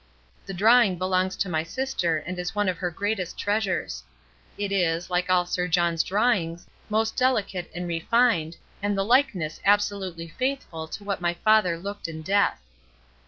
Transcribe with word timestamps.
The 0.47 0.55
drawing 0.55 0.97
belongs 0.97 1.35
to 1.35 1.47
my 1.47 1.61
sister, 1.61 2.17
and 2.17 2.39
is 2.39 2.55
one 2.55 2.67
of 2.67 2.79
her 2.79 2.89
greatest 2.89 3.37
treasures. 3.37 4.01
It 4.57 4.71
is, 4.71 5.11
like 5.11 5.29
all 5.29 5.45
Sir 5.45 5.67
John's 5.67 6.01
drawings, 6.01 6.65
most 6.89 7.15
delicate 7.15 7.69
and 7.75 7.87
refined, 7.87 8.57
and 8.81 8.97
the 8.97 9.05
likeness 9.05 9.61
absolutely 9.63 10.27
faithful 10.27 10.87
to 10.87 11.03
what 11.03 11.21
my 11.21 11.35
father 11.35 11.77
looked 11.77 12.07
in 12.07 12.23
death. 12.23 12.59